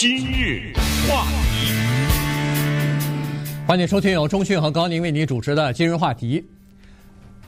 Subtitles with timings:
[0.00, 0.72] 今日
[1.06, 1.74] 话题，
[3.66, 6.42] 欢迎收听由中讯和高宁为您主持的今日话题。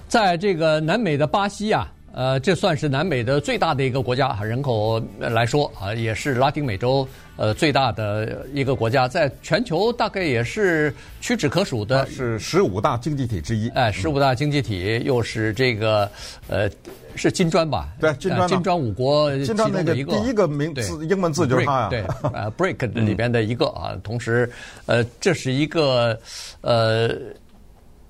[0.06, 7.06] 在这个南美的巴西啊，呃，这算是南美的最大的一个国家，人口来说啊，也是拉丁美洲
[7.36, 13.68] 呃最大的一个国家，在全球大概也是屈指可数的，是十五大经济体之一。
[13.70, 16.10] 哎，十五大经济体又是这个
[16.48, 16.70] 呃。
[17.14, 17.90] 是金砖吧？
[18.00, 20.16] 对，金砖、啊、金砖五国其中的一个。
[20.16, 21.88] 第一个名字英文字就是它呀。
[21.90, 22.02] 对，
[22.32, 23.94] 呃 b r e a k 里边的一个啊。
[24.02, 24.50] 同时，
[24.86, 26.18] 呃，这是一个
[26.62, 27.10] 呃，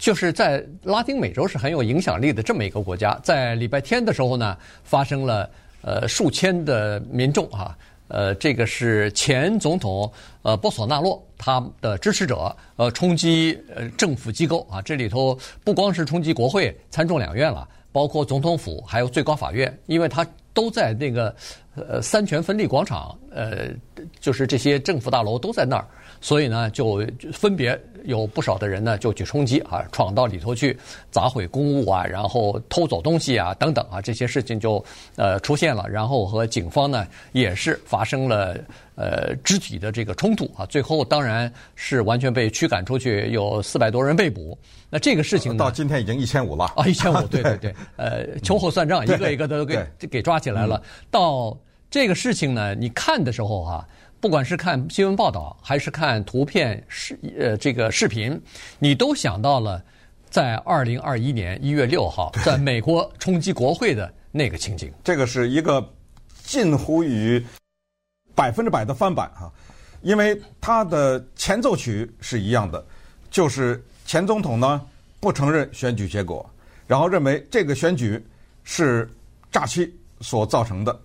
[0.03, 3.17] 就是在拉丁美洲是很有影响力的这么一个国家。
[3.23, 5.49] 在礼拜天的时候呢，发生了
[5.81, 7.79] 呃数千的民众啊，
[8.09, 17.69] 呃，这个是前总统呃波索纳洛他的支持者呃冲击呃政府机构啊，这里头不光是冲击国会参众两院了。
[17.93, 21.33] 包括总统府，还有最高法院，因为他都在那个
[21.77, 23.69] 呃三权分立广场，呃，
[24.19, 25.87] 就是这些政府大楼都在那儿，
[26.23, 30.79] 所以呢，就分别有不少的人呢就去冲击啊，闯到里头去
[31.11, 34.83] 砸毁公物啊，然后偷走东西啊等等啊，这些事情就
[35.17, 38.57] 呃出现了，然后和警方呢也是发生了
[38.95, 44.57] 呃肢体的这个冲突啊，最后当然是完全被驱赶出去，有四百多人被捕。
[44.89, 46.67] 那这个事情呢，到今天已经一千五了。
[46.77, 50.81] 啊，一千五， 对对对，呃，秋后算账，一个一个都给给抓起来了。
[51.11, 51.57] 到
[51.91, 53.89] 这个事情呢，你看的时候哈、啊，
[54.23, 58.41] 不管是看新闻报道还是看图片视呃这个视频，
[58.79, 59.85] 你都想到了
[60.31, 64.93] 在二零二一年一月六号在美国冲击国会的那个情景。
[65.03, 65.85] 这个是一个
[66.45, 67.45] 近乎于
[68.33, 69.53] 百分之百的翻版哈，
[70.03, 72.87] 因为它的前奏曲是一样的，
[73.29, 73.85] 就是。
[74.05, 74.85] 前总统呢
[75.21, 76.45] 不承认选举结果，
[76.87, 78.23] 然后认为这个选举
[78.63, 79.09] 是
[79.51, 81.01] 诈欺所造成的，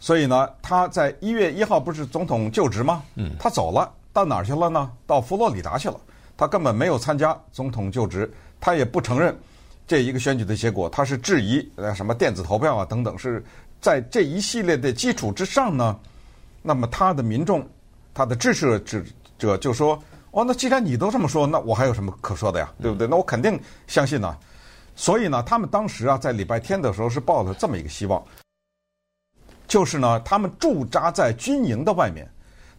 [0.00, 3.02] 所以呢，他在一月一号不是总统就职吗？
[3.14, 4.90] 嗯，他走了，到哪儿去了呢？
[5.06, 6.00] 到佛罗里达去了。
[6.36, 9.38] 他根本没有参加总统就职，他也不承认
[9.86, 13.44] 这一个选举的结果，他是质疑呃什么电子投票啊等等，是
[13.80, 15.96] 在这一系列的基础之上呢，
[16.62, 17.64] 那么他的民众，
[18.12, 19.02] 他的支持者
[19.38, 20.02] 者就说。
[20.32, 22.72] 哦，那既然你都这么说，那我还有什么可说的呀？
[22.80, 23.04] 对不对？
[23.04, 24.32] 那我肯定相信呢。
[24.94, 28.22] 所以呢，他们当时啊，在礼拜天的时候是抱了这么一个希望，
[29.70, 32.28] 就是呢，他们驻扎在军营的外面，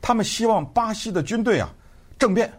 [0.02, 1.70] 他们希望巴西的军队啊
[2.20, 2.52] 政变，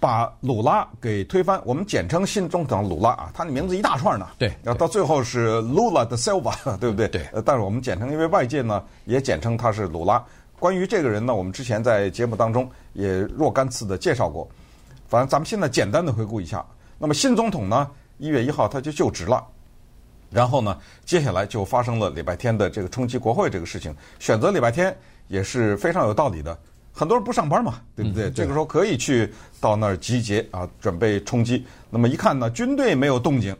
[0.00, 1.60] 把鲁拉给推翻。
[1.66, 4.26] 我们简称新总统鲁拉啊，他的名字一大串呢。
[4.38, 7.06] 对，然后到最后是 Lula da Silva， 对不对？
[7.08, 7.28] 对。
[7.34, 10.24] 呃，但是我们简称，因为外界呢也简称他是鲁拉。
[10.58, 14.48] 关于这个人呢，我们之前在节目当中也若干次的介绍过。
[15.06, 16.64] 反正咱们现在简单的回顾一下。
[16.98, 19.46] 那么新总统呢，一月一号他就就职了，
[20.30, 23.94] 然后呢，接下来就发生了礼拜天的这个冲击国会这个事情。
[24.18, 24.96] 选择礼拜天
[25.28, 26.56] 也是非常有道理的，
[26.92, 28.28] 很多人不上班嘛，对不对？
[28.28, 31.66] 嗯、这个时候可以去到那儿集结啊，准备冲击。
[31.90, 33.56] 那么一看呢，军队没有动静，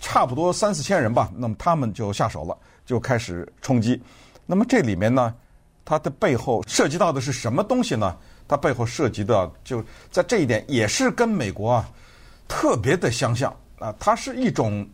[0.00, 4.02] 差不多三四千人吧，那么他们就下手了，就开始冲击。
[4.46, 5.34] 那么这里面呢？
[5.82, 8.16] 它的背后涉及到的是什么东西呢？
[8.46, 11.88] 它背后涉及的就在这一点，也是跟美国啊
[12.46, 13.92] 特别的相像啊。
[13.98, 14.88] 它是一种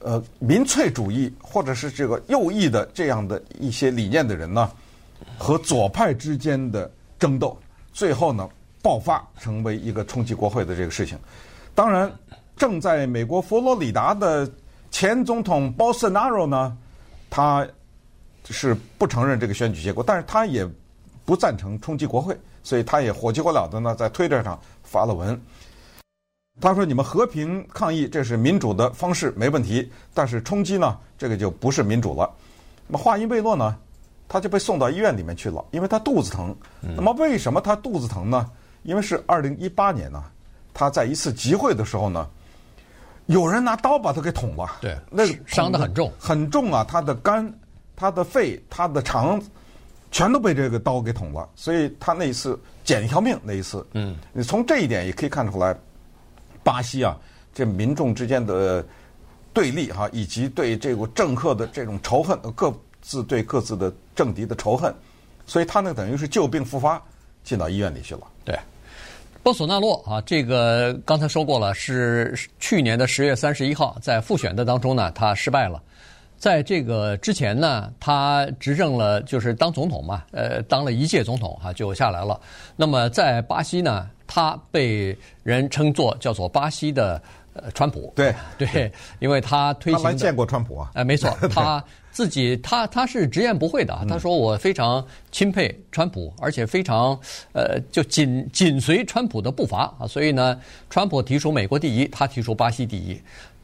[0.00, 4.70] 呃民粹主义或者是这个右翼的这样的一些理念的人呢，
[5.36, 7.56] 和左派之间的争斗，
[7.92, 8.48] 最后呢
[8.82, 11.18] 爆发成为一个冲击国会的这个事情。
[11.74, 12.10] 当然，
[12.56, 14.50] 正在美国佛罗里达的
[14.90, 16.76] 前总统波索纳罗呢，
[17.28, 17.66] 他。
[18.50, 20.66] 是不承认这个选举结果，但是他也
[21.26, 25.38] 不赞成冲击国会，所以他也火急火燎的呢，在推特上发了文。
[26.60, 29.90] 他说：“你们和平抗议，这是民主的方式，没问题。
[30.12, 32.30] 但是冲击呢，这个就不是民主了。”
[32.86, 33.76] 那么话音未落呢，
[34.28, 36.54] 他就被送到医院里面去了，因为他肚子疼。
[36.80, 38.50] 那么为什么他肚子疼呢？
[38.82, 40.22] 因为是二零一八年呢，
[40.72, 42.28] 他在一次集会的时候呢，
[43.26, 44.66] 有人拿刀把他给捅了。
[44.80, 47.52] 对，那伤得很重，很重啊，他的肝。
[48.00, 49.42] 他的肺、他的肠，
[50.12, 53.36] 全都被这个刀给捅了，所以他那一次捡一条命。
[53.42, 55.76] 那一次，嗯，你从这一点也可以看出来，
[56.62, 57.16] 巴西啊，
[57.54, 58.84] 这民众之间的
[59.52, 64.94] 对立哈，以及对这个政客的这种仇恨，各自对各自的政敌的仇恨，
[65.46, 67.02] 所以他那等于是旧病复发，
[67.42, 68.20] 进到医院里去了。
[68.44, 68.58] 对，
[69.42, 75.82] 波索纳洛啊，这个刚才说过了，是去年的十月三十一号在复选的当中呢，他失败了。
[76.36, 82.40] 在这个之前呢，他执政了，就是当总统嘛，呃，当了一届总统哈，就下来了。
[82.76, 87.20] 那么在巴西呢，他被人称作叫做巴西的
[87.54, 88.12] 呃川普。
[88.14, 90.02] 对 对，因为他推行。
[90.04, 90.92] 他没见过川普啊。
[90.94, 91.82] 哎，没错， 他
[92.12, 97.18] 自己他他是直言不讳的，他说我非常钦佩川普，而且非常
[97.52, 100.60] 呃就紧紧随川普的步伐啊，所以呢，
[100.90, 103.20] 川普提出美国第一，他提出巴西第一。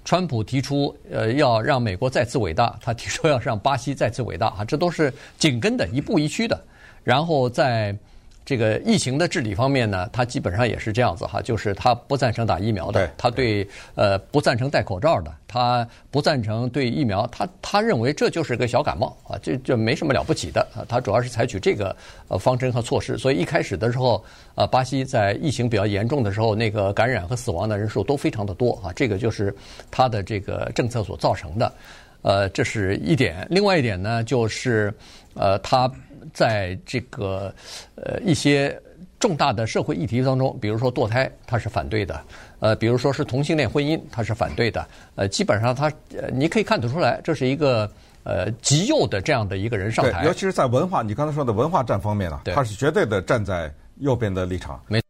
[0.07, 6.63] 川普提出，呃，要让美国再次伟大，他提出要让巴西再次伟大啊，这都是紧跟的，一步一趋的。
[7.03, 7.97] 然后在
[8.45, 21.97] 这个疫情的治理方面呢，他基本上也是这样子哈，就是他不赞成打疫苗的，他对呃不赞成戴口罩的，他不赞成对疫苗，他他认为这就是个小感冒啊，这这没什么了不起的啊，他主要是采取这个
[22.29, 24.23] 呃方针和措施，所以一开始的时候，
[24.57, 29.55] 呃，巴西在疫情比较严重的时候，那个感染和死亡的人数都非常的多啊，这个就是
[29.91, 31.73] 他的这个政策所造成的，
[32.21, 33.47] 呃，这是一点。
[33.49, 34.93] 另外一点呢，就是
[35.33, 35.91] 呃他。
[36.35, 37.55] 在这个
[37.95, 38.79] 呃一些
[39.19, 42.15] 重大的社会议题当中，比如说堕胎，他是反对的；
[42.61, 44.87] 呃，比如说是同性恋婚姻，他是反对的。
[45.15, 47.91] 呃，基本上他呃你可以看得出来，这是一个
[48.25, 50.21] 呃极右的这样的一个人上台。
[50.21, 54.79] 对，尤其是在文化，你刚才说的文化战方面啊，他是绝对的站在右边的立场。
[54.89, 55.01] 没，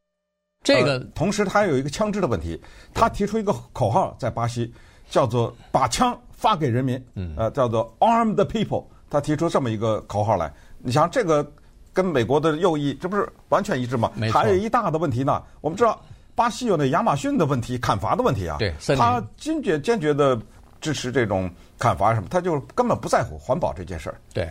[0.62, 2.60] 这个、呃、同时他有一个枪支的问题，
[2.92, 4.72] 他提出一个口号在巴西
[5.10, 10.52] 叫做“把枪发给人民”，嗯，呃，叫做 “Arm the people”，他提出这么一个口号来。
[10.84, 11.50] 你想这个
[11.92, 14.12] 跟美国的右翼这不是完全一致吗？
[14.30, 15.42] 还有一大的问题呢。
[15.62, 15.98] 我们知道
[16.34, 18.58] 巴西有那亚马逊的问题，砍伐的问题啊。
[18.58, 18.74] 对。
[18.94, 20.38] 他坚决坚决的
[20.80, 24.16] 支持这种砍伐什么，他就根本不在乎环保这件事儿。
[24.34, 24.46] 对。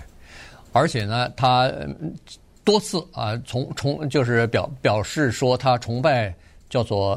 [0.71, 1.71] 而且呢，他
[2.63, 6.33] 多次啊，从从就是表表示说他崇拜
[6.67, 7.13] 叫做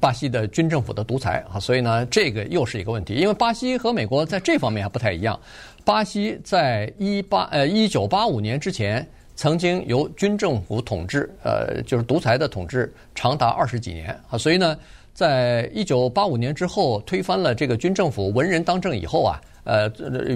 [0.00, 5.38] 巴西的军政府的独裁啊，所以呢，这个又是一个问题，因为巴西和美国在这方面还不太一样。
[5.84, 9.06] 巴西在一八呃一九八五年之前，
[9.36, 14.36] 曾经由军政府统治，呃，就是独裁的统治，长达二十几年啊。
[14.36, 14.76] 所以呢，
[15.14, 19.88] 在一九八五年之后推翻了这个军政府，文人当政以后啊，呃，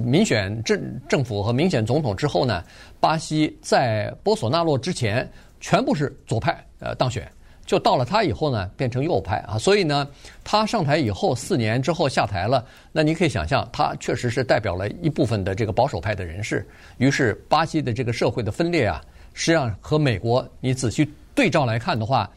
[0.04, 2.62] 民选政政府和民选总统之后呢，
[3.00, 5.28] 巴西在波索纳洛之前
[5.60, 7.28] 全部是左派呃当选。
[7.70, 10.04] 就到了他以后呢，变成右派啊，所以呢，
[10.42, 16.66] 他上台以后四年之后下台了，那你可以想象，他确实是代表了一部分的这个保守派的人士。
[16.98, 19.00] 于是，巴西的这个社会的分裂啊，
[19.34, 22.28] 实际上和美国你仔细对照来看的话，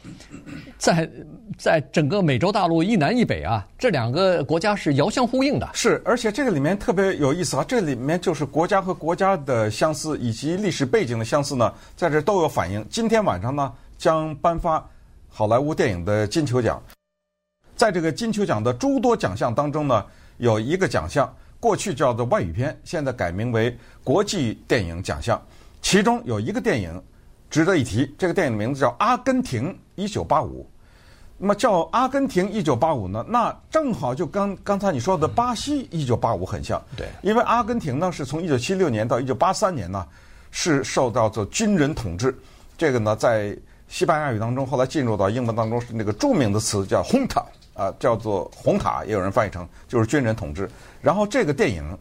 [0.78, 1.10] 在
[1.58, 5.68] 在整个美洲大陆一南一北啊，这两个国家是遥相呼应的。
[5.74, 12.86] 是，而且这个里面特别有意思啊，这里面就是国家和国家的相似以及历史背景的相似呢，在这都有反映。
[12.88, 14.88] 今天晚上呢，将颁发。
[15.36, 16.80] 好莱坞电影的金球奖，
[17.76, 20.06] 在这个金球奖的诸多奖项当中呢，
[20.38, 21.28] 有一个奖项
[21.60, 25.42] 过去叫做外语片，现在改名为国际电影奖项。
[25.82, 27.02] 其中有一个电影
[27.50, 30.62] 值得一提，这个电影的名字叫《阿根廷一九八五》。
[31.40, 36.80] 那么叫《阿根廷一九八五》呢，那正好就刚刚才你说的巴西一九八五很像。
[36.96, 40.08] 对，因为阿根廷呢是从一九七六年到一九八三年呢
[40.52, 42.38] 是受到做军人统治，
[42.78, 43.58] 这个呢在。
[43.94, 47.46] 西班牙语当中，后来进入到英文当中是那个著名的词叫红塔
[47.76, 50.68] 啊，叫做红塔，也有人翻译成就是军人统治。
[51.00, 51.84] 然后这个电影《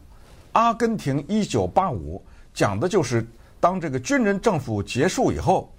[0.53, 2.17] 阿根廷一九八五》
[2.51, 3.23] 讲的就是
[3.59, 5.71] 当这个军人政府结束以后，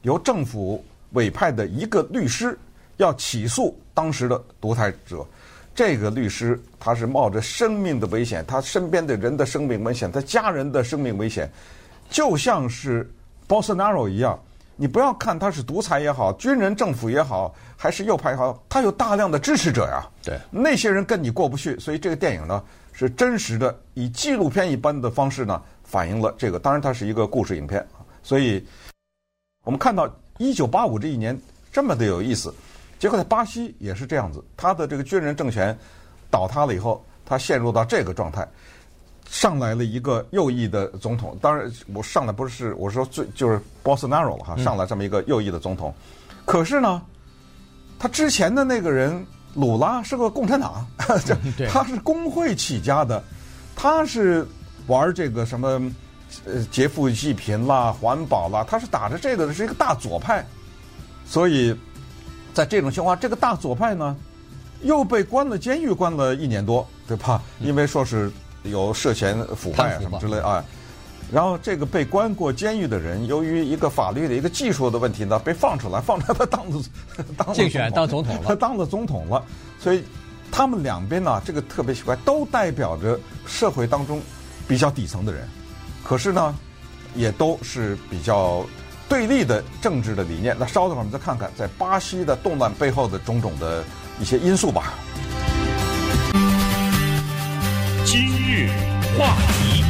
[0.00, 0.82] 由政府
[1.12, 2.58] 委派的一个律师
[2.96, 5.22] 要起诉当时的独裁者。
[5.74, 11.46] 这个律师他是冒着生命的危险，他身边的人的生命危险，他家人的生命危险，
[12.08, 13.06] 就像是
[13.46, 14.40] Bolsonaro 一样。
[14.80, 20.08] 你不要看他是独裁也好，军人政府也好，还是右派也好，他有大量的支持者呀。
[20.22, 26.60] 对，那些人跟你过不去，所以这个电影呢是真实的，以纪录片一般的方式呢反映了这个。
[26.60, 27.84] 当然，它是一个故事影片，
[28.22, 28.64] 所以
[29.64, 30.08] 我们看到
[30.38, 31.36] 一九八五这一年
[31.72, 32.54] 这么的有意思。
[33.00, 35.76] 结果在巴西也是这样子，他的这个军人政权
[36.30, 38.46] 倒塌了以后，他陷入到这个状态。
[39.30, 45.94] 上来了一个右翼的总统，当然我上来不是我说最就是 Bolsonaro 了哈，上来这么一个右翼的总统，
[46.46, 47.02] 可是呢，
[47.98, 50.86] 他之前的那个人鲁拉是个共产党，
[51.68, 53.22] 他是工会起家的，
[53.76, 54.46] 他是
[54.86, 55.68] 玩这个什么
[56.46, 60.42] 呃劫富济贫啦、环保啦，他是打着这个的是一个大左派，
[61.26, 61.76] 所以
[62.54, 64.16] 在这种情况，这个大左派呢
[64.80, 67.42] 又被关了监狱，关了一年多，对吧？
[67.60, 68.32] 因为说是。
[68.64, 70.64] 有涉嫌腐败啊什么之类啊，
[71.30, 76.82] 然后这个被关过监狱的人，由于一个法律的一个技术的问题呢，被放出来，放出来他当了
[77.36, 79.44] 当竞选当总统了，他当了总统了。
[79.78, 80.02] 所以
[80.50, 84.20] 他们两边呢，这个特别奇怪，都代表着社会当中
[84.66, 85.46] 比较底层的人，
[86.02, 86.54] 可是呢，
[87.14, 88.64] 也都是比较
[89.08, 90.56] 对立的政治的理念。
[90.58, 93.84] 那稍等会儿我们再看看，在巴西的动乱背后的种种的
[94.18, 94.94] 一些因素吧。
[99.18, 99.84] 话题。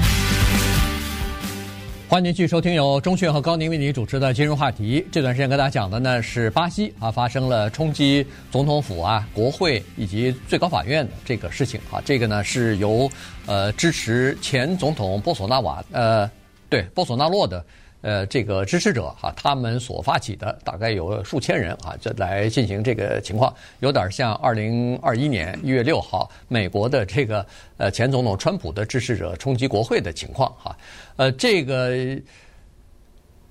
[2.08, 5.00] 欢迎继续收听由钟迅和高宁为您主持的《今日话题》。
[5.12, 12.00] 这段时间跟大家讲的呢是巴西啊发生了冲击总统府啊、国会以及最高法院的这个事情啊。
[12.04, 13.10] 这个呢是由
[13.44, 16.30] 呃支持前总统波索纳瓦呃
[16.70, 17.62] 对波索纳洛的。
[18.00, 27.44] 呃，这个支持者哈，他们所发起的大概有数千人啊，这来进行这个情况，有点像二零二一年一月六号美国的这个
[27.76, 30.76] 呃前总统川普的支持者冲击国会的情况哈。
[31.16, 31.90] 呃，这个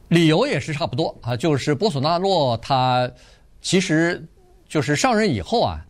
[0.07, 3.11] 理由也是差不多啊，就是波索纳洛他
[3.61, 4.25] 其实
[4.69, 5.85] 就是上任以后啊，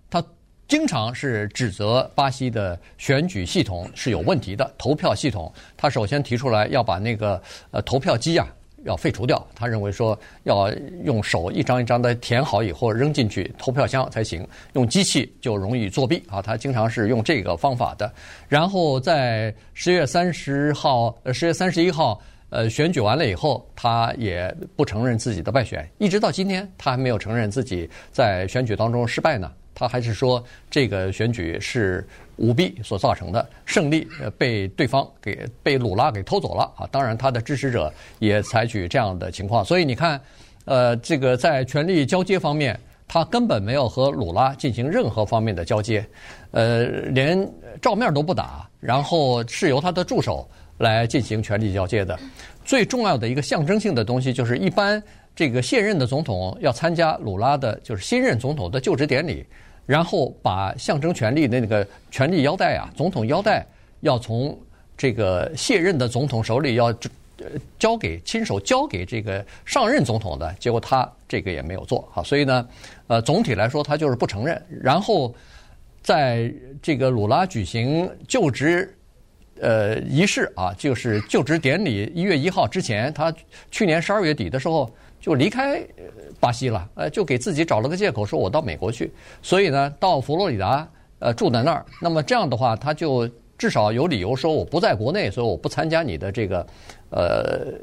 [0.67, 8.47] 经常是指责巴西的选举系统是有问题的，投票系统，他首先提出来要把那个呃投票机啊。
[8.83, 10.71] 要废除掉，他认为说要
[11.03, 16.41] 用手一张一张的填好以后扔进去投票箱才行，用机器就容易作弊啊。
[16.41, 18.09] 他经常是用这个方法的。
[18.47, 29.51] 然后在十月三十号、呃十月三十一号，呃选举完了以后，他也不承认自己的败选，一直到今天他还没有承认自己在选举当中失败呢。
[29.79, 32.03] 他还是说这个选举是
[32.37, 36.89] 舞弊所造成的，胜利呃被对方给被鲁拉给偷走了啊！
[36.91, 40.19] 当然，他的支持者也采取这样的情况，所以你看，
[40.65, 46.03] 呃，这个在权力交接方面，他根本没有和鲁拉进行任何方面的交接，
[46.49, 47.47] 呃，连
[47.79, 52.17] 照面都不打，然后是由他的助手来进行权力交接的。
[52.65, 55.01] 最重要的一个象征性的东西就是，一般
[55.35, 59.45] 这个现任的总统要参加鲁拉的，就是新任总统的就职典礼。
[59.87, 63.65] 然后把象征权力的那个权力腰带啊，总统腰带
[64.01, 64.55] 要从
[64.97, 66.93] 这个卸任的总统手里要
[67.79, 72.67] 交给亲手交给这个上任总统的，结果他这个也没有做好，所以呢，
[73.07, 74.61] 呃，总体来说他就是不承认。
[74.69, 75.33] 然后
[76.03, 78.93] 在这个鲁拉举行就职
[79.61, 83.33] 呃仪式啊，就是就职典礼一月一号之前，他
[83.71, 84.93] 去年十二月底的时候。
[85.19, 85.83] 就离开
[86.39, 90.87] 巴西了，呃，就给自己找了个借口，说我到美国去，所以呢，到佛罗里达，
[91.19, 91.85] 呃，住在那儿。
[92.01, 96.67] 那么这样的话，他就至少有理由说我不在国内，所以我不参加你的这个，
[97.09, 97.73] 呃，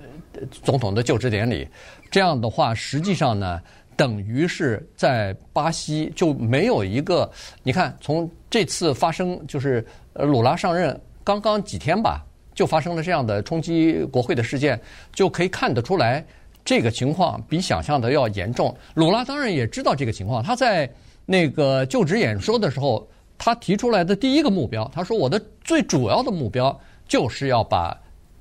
[0.50, 1.66] 总统的就职典礼。
[2.10, 3.60] 这样的话，实际上呢，
[3.96, 7.28] 等于是在巴西就没有一个，
[7.64, 14.80] 你看，从这次发生就是呃鲁拉上任刚刚几天吧，就发生了这样的冲击国会的事件，
[15.12, 16.24] 就可以看得出来。
[16.64, 18.74] 这个情况比想象的要严重。
[18.94, 20.90] 鲁拉当然也知道这个情况，他在
[21.26, 23.06] 那个就职演说的时候，
[23.36, 27.94] 他提出来的第一个目标，他说：“我的最主要的目标就是要把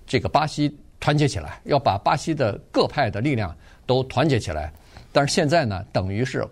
[0.08, 4.72] 这个巴西团结起来，要把巴西的各派的力量都团结起来。”
[5.12, 6.48] 但是现在呢，等于是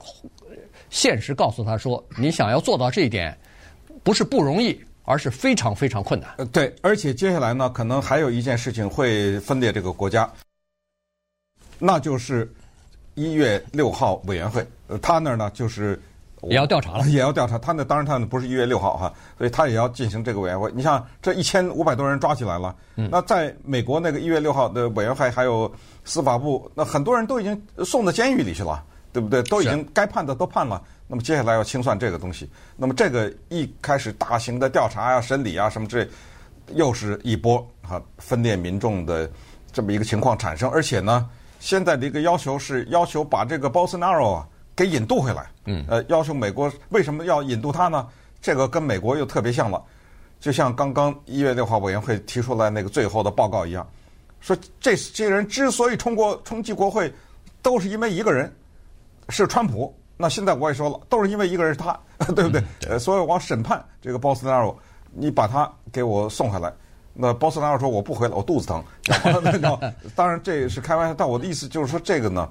[0.90, 3.38] 现实告诉他说：“你想要做到这一点，
[4.04, 10.30] 不是不容易，而是非常非常困难。”呃，对，而且接下来呢，可能还有一件事情会分裂这个国家。
[11.84, 12.48] 那就是
[13.16, 16.00] 一月六号委员会，呃，他那儿呢就是
[16.44, 17.58] 也要调查了， 也要调查。
[17.58, 20.72] 他那当然他那不是一月六号哈，所以他也要进行这个委员会。
[20.76, 25.72] 你像这一千五百多人抓起来了，那在美国那个一月六号的委员会还有
[26.06, 29.42] 司法部，那很多人都已经送到监狱里去了，对不对？
[29.44, 30.82] 都已经该判的都判了。
[31.08, 32.48] 那么接下来要清算这个东西，
[32.78, 36.10] 那么这个一开始大型的调查呀、审理啊什么之类，
[36.76, 39.30] 又是一波哈分裂民众的
[39.74, 41.28] 这么一个情况产生，而且呢。
[41.62, 48.08] 现在的一个要求是要求把这个 Bolsonaro 啊给引渡回来，嗯，呃，要求美国为什么要引渡他呢？
[48.41, 49.80] 这个跟美国又特别像了，
[50.39, 53.88] 就像刚刚一月六号委员会提出来那个最后的报告一样，
[54.39, 57.13] 说这些人之所以冲过冲击国会，
[57.62, 58.51] 都是因为一个人
[59.30, 59.96] 是川普。
[60.18, 62.00] 那现在我也说了，都是因为一个人是他，
[62.36, 62.63] 对不对？
[62.89, 64.75] 呃，所以我要审判这个 Bolsonaro，
[65.13, 66.74] 你把他给我送回来。
[67.13, 69.34] 那波斯纳尔说：“我不回来，我肚子疼。” 然
[69.70, 69.80] 后
[70.15, 72.50] 当然这是开玩笑，但我的意思就是说，这个呢，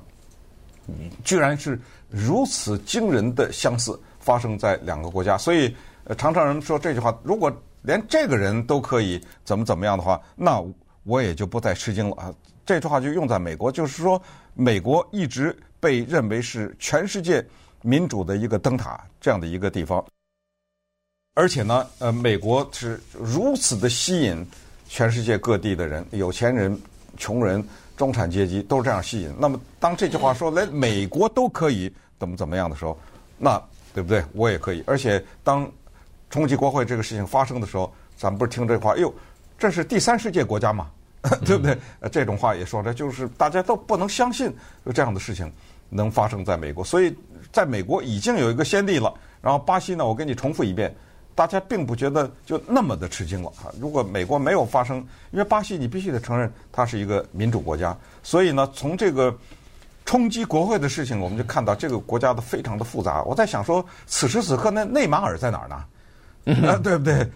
[1.25, 5.39] 居然是如此惊人的相似，发生在两个国家。
[5.39, 5.75] 所以，
[6.19, 7.51] 常常人们说这句话：如果
[7.83, 10.63] 连这个人都可以怎么怎么样的话，那
[11.05, 12.35] 我也就不再吃惊了啊。
[12.67, 14.21] 这句话就用在美国，就是说，
[14.55, 17.45] 美国一直被认为是全世界
[17.83, 20.05] 民主的一个灯塔，这样的一个地方。
[21.41, 24.47] 而且呢，呃，美国是如此的吸引
[24.87, 26.79] 全世界各地的人，有钱人、
[27.17, 27.67] 穷人、
[27.97, 29.35] 中产阶级都是这样吸引。
[29.39, 32.95] 那么，当这句话说连美国都可以怎么怎么样的时候，
[33.39, 33.59] 那
[33.95, 34.23] 对不对？
[34.35, 34.85] 我也可以。
[34.87, 35.67] 而且，当
[36.29, 39.11] 冲击国会这个事情发生的时候，咱们不是听这话，哎呦，
[39.59, 40.91] 这是第三世界国家嘛，
[41.47, 41.75] 对不对？
[42.01, 44.55] 呃，这种话也说的就是大家都不能相信
[44.85, 45.51] 有这样的事情
[45.89, 46.85] 能发生在美国。
[46.85, 47.17] 所以，
[47.51, 49.11] 在美国已经有一个先例了。
[49.41, 50.95] 然后，巴西呢，我给你重复一遍。
[51.35, 53.73] 大家并不觉得就那么的吃惊了啊。
[53.81, 54.99] 如果美国没有发生，
[55.31, 59.35] 因为巴西你必须得承认它是一个民主国家，所以呢，从这个
[60.05, 63.23] 冲击国会的事情，我们就看到这个国家的非常的复杂。
[63.23, 65.77] 我在想说，此时此刻那内马尔在哪儿呢？
[66.69, 67.27] 啊， 对不对？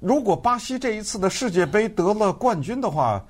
[0.00, 3.22] 如果巴西这一次的世界杯得了冠军的话，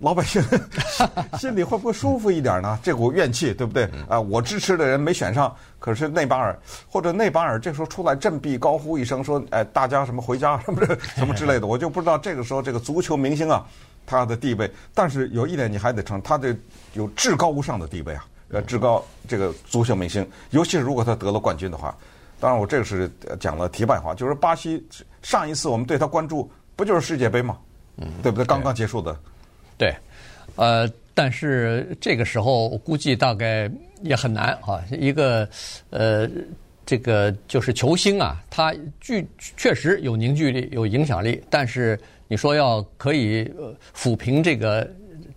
[0.00, 0.42] 老百姓
[1.38, 2.78] 心里会不会舒服一点呢？
[2.82, 3.88] 这股怨气，对不对？
[4.08, 6.58] 啊，我支持的人没选上，可是内巴尔
[6.90, 10.84] 或者内巴尔这时候出来振臂高呼一声说：“哎，大家什么回家什么
[11.16, 13.64] 什么之类的。”我就不知道这个时候这个足球明星啊，
[14.04, 14.70] 他的地位。
[14.92, 16.54] 但是有一点你还得承认，他的
[16.94, 21.94] 有至高无上的地位啊，呃，至高这个足球明星，尤其是如果他得了冠军的话。
[22.40, 23.10] 当然，我这个是
[23.40, 24.84] 讲了题外话，就是巴西
[25.22, 27.56] 上一次我们对他关注不就是世界杯吗？
[27.96, 28.44] 嗯，对不对？
[28.44, 29.16] 刚刚结束的。
[29.76, 29.94] 对，
[30.56, 33.70] 呃，但是这个时候估计大概
[34.02, 34.82] 也很难啊。
[34.90, 35.48] 一个
[35.90, 36.28] 呃，
[36.86, 39.26] 这个就是球星啊，他具
[39.56, 43.50] 确实有凝聚力、有影响力，但是你说要可以
[43.96, 44.88] 抚平这个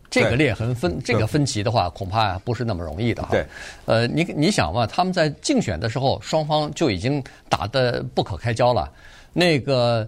[0.09, 3.29] 这个裂痕分这个分歧的话，恐怕不是那么容易的哈。
[3.31, 3.45] 对，
[3.85, 8.91] 呃，你你想嘛，他们在竞选的时候，双方就已经打得不可开交了，
[9.33, 10.07] 那个。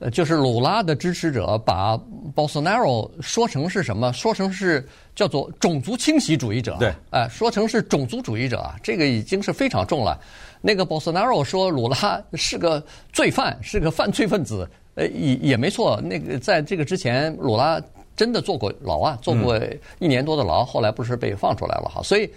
[0.00, 1.94] 呃，就是鲁拉的支持者把
[2.34, 4.10] Bolsonaro 说成是什么？
[4.14, 6.74] 说成是叫做种族清洗主义者。
[6.80, 10.18] 对，哎、呃，说成是种族主义者啊，这个已经是非常重了。
[10.62, 14.66] 那个 Bolsonaro 说鲁拉是个罪犯，是个犯罪分子。
[14.94, 16.00] 呃，也也没错。
[16.00, 17.78] 那个在这个之前，鲁拉
[18.16, 19.60] 真的坐过牢啊，坐过
[19.98, 22.02] 一年多的牢，后来不是被放出来了哈。
[22.02, 22.30] 所以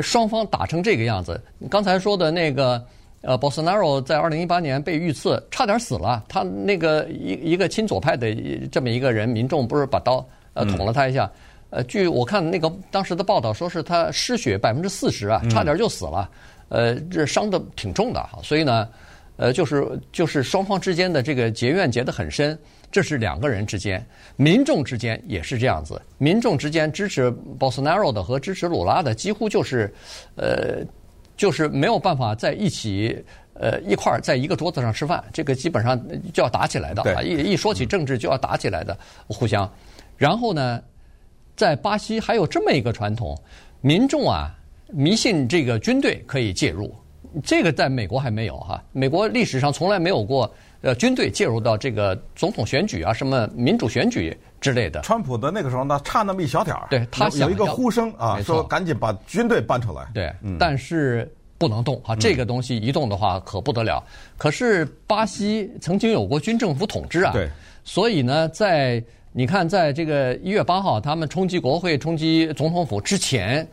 [0.00, 1.40] 双方打成这个样子，
[1.70, 2.84] 刚才说的那个。
[3.20, 6.24] 呃，博索纳罗在二零一八年被遇刺，差点死了。
[6.28, 8.32] 他那个一一个亲左派的
[8.70, 11.28] 这么一个人，民众不是把刀呃捅了他一下。
[11.70, 16.30] 呃，据我看那个当时的报道，说是他失血百分之四十啊，差点就死了。
[16.68, 18.38] 呃，这伤的挺重的哈。
[18.40, 18.88] 所以呢，
[19.36, 22.56] 呃，就是就是双方之间的这个结怨结得很深。
[22.90, 24.02] 这是两个人之间，
[24.36, 26.00] 民众之间也是这样子。
[26.18, 29.92] 民众之间支持博索纳罗的和支持鲁拉的，几乎就是
[30.36, 30.86] 呃。
[31.38, 33.24] 就是没有办法在一起，
[33.54, 35.98] 呃，一块儿在一个桌子上吃饭，这个基本上
[36.34, 37.22] 就要打起来的啊！
[37.22, 38.98] 一一说起政治就要打起来的，
[39.28, 39.70] 互相。
[40.16, 40.82] 然后呢，
[41.56, 43.40] 在巴西还有这么一个传统，
[43.80, 44.52] 民众啊
[44.88, 46.92] 迷信这个军队可以介入，
[47.44, 50.52] 这个在美国还没有哈，美国历史上从来没有过。
[50.80, 55.00] 呃，军队介入到这个总统选举啊，什么民主选举之类的。
[55.00, 56.86] 川普的那个时候呢，差那么一小点儿。
[56.88, 60.06] 对，他想有一个呼声啊，说赶紧把军队搬出来。
[60.14, 64.00] 对，嗯、但是不能动啊，这个东西一动的话可不得了。
[64.06, 67.48] 嗯、可是巴西曾经有过军政府统治啊，对，
[67.82, 73.68] 所以呢，在你看，在这个一月八号他们冲击国会、冲击总统府之前，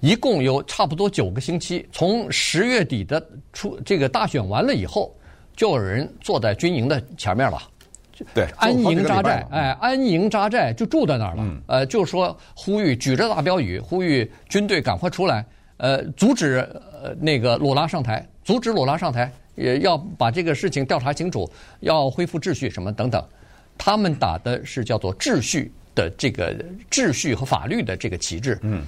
[0.00, 5.14] 一共有差不多九个星期，从十月底的出这个大选完了以后。
[5.56, 7.62] 就有人坐在军营的前面了，
[8.34, 11.42] 对，安营扎寨，哎，安营扎寨就住在那儿了。
[11.42, 15.44] 嗯、呃，就说呼吁，举着大标语，呼吁军队赶快出来，
[15.76, 16.58] 呃，阻止
[17.02, 21.48] 呃那个鲁拉上台，阻止鲁拉上台，也要把这个事情调查清楚，
[21.80, 23.24] 要恢复秩序什么等等。
[23.78, 26.52] 他们打的是叫做秩序的这个
[26.90, 28.58] 秩序和法律的这个旗帜。
[28.62, 28.84] 嗯，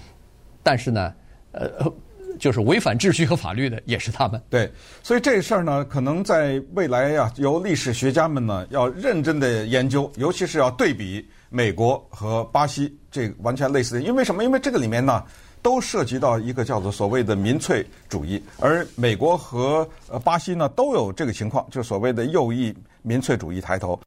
[0.63, 1.15] 但是呢，
[1.53, 1.93] 呃。
[2.39, 4.41] 就是违反秩序和法律的，也是他们。
[4.49, 4.71] 对，
[5.03, 14.03] 所以这事儿呢，可能在未来呀、由历史学家们呢要认真的研究，尤其是要对比美国和巴西这完全类似的。
[14.03, 14.45] 因为什么？
[14.45, 15.23] 因为这个里面呢，
[15.63, 23.99] 都涉及到一个叫做所谓的民粹主义，而美国和呃巴西呢都有这个情况，就是所谓的右翼民粹主义抬头。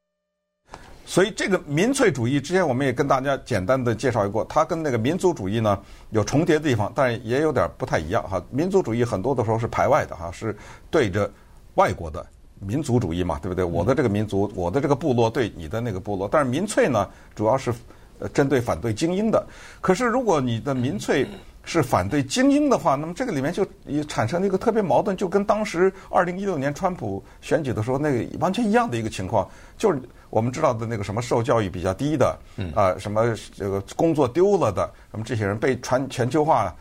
[1.09, 8.39] 所以这个民粹主义之前我们也跟大家简单的介绍过，它跟那个民族主义呢有重叠的地方，但也有点不太一样哈。
[8.51, 10.55] 民族主义很多的时候是排外的哈，是
[10.91, 11.27] 对着
[11.73, 12.23] 外国的
[12.59, 13.63] 民族主义嘛，对不对？
[13.65, 17.73] 我的这个民族，我的这个部落对你的那个部落，但是民粹呢主要是
[18.19, 19.43] 呃针对反对精英的。
[19.81, 21.27] 可是如果你的民粹
[21.63, 29.99] 是反对精英的话，那么这个里面就也产生了一个特别矛盾，就跟当时二零一六年川普选举的时候那个完全一样的一个情况，就是。
[30.29, 32.37] 我们知道的那个什么受教育比较低的，
[32.75, 36.75] 啊、呃，什么这个工作丢了的，什么这些人被传全球化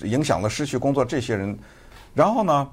[0.00, 1.58] 影响了，失去工作这些人，
[2.14, 2.68] 然后呢，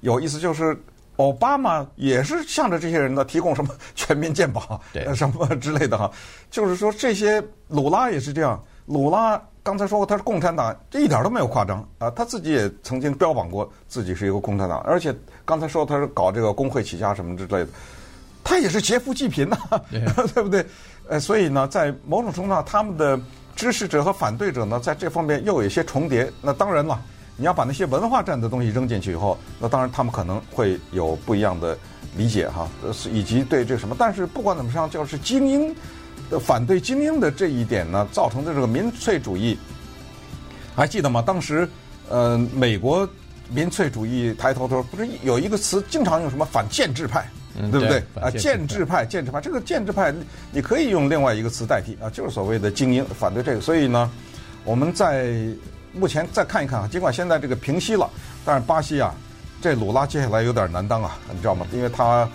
[0.00, 0.76] 有意思就是
[1.16, 5.04] 奥巴马也是向着这些人呢提供什么全民健保，对。
[5.14, 6.10] 什么之类的哈，
[6.50, 17.68] 就是说这些鲁拉也是这样，鲁拉刚才说过他是共产党，这一点都没有夸张啊，他自己也曾经标榜过自己是一个共产党，而且刚才说他是搞这个工会起家什么之类的。
[18.50, 19.56] 他也是劫富济贫呐，
[20.34, 20.66] 对不对？
[21.08, 23.16] 呃，所以呢，在某种程度上，他们的
[23.54, 26.28] 支持者和反对者呢，在这方面又有一些重叠。
[26.42, 27.00] 那当然了，
[27.36, 31.78] 你要把那些文化战的东西扔进去以后，那当然他们可能会有不一样的
[32.16, 35.72] 理解哈，呃，以及对这个什么，但是不管怎么样，就是精英
[36.28, 39.56] 的反对精英的这一点呢，造成的这个民粹主义，
[40.74, 41.22] 还记得吗？
[41.24, 41.68] 当时
[42.08, 43.08] 呃，美国
[43.48, 48.02] 民粹主义抬头的时候，不是有一个词经常用什么反建制派，嗯、对不对？
[48.14, 50.14] 对啊，建制派，建制派，这个建制派
[50.52, 53.60] 你可以用另外一个词代替啊，就是所谓的精英反对这个。
[53.60, 54.10] 所以呢，
[54.64, 55.32] 我们在
[55.92, 58.08] 目前再看一看啊，尽管现在这个平息了，
[58.44, 59.12] 但是巴西啊。
[59.62, 61.66] 这鲁拉接下来有点难当啊，你知道吗？
[61.70, 62.26] 因为他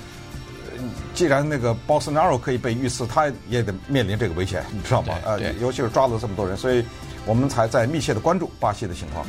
[1.15, 5.15] 既然那个 Bolsonaro 可以被遇刺，他也得面临这个危险，你知道吗？
[5.25, 6.85] 呃，尤其是抓了这么多人，所以
[7.25, 9.25] 我们才在密切的关注巴西的情况。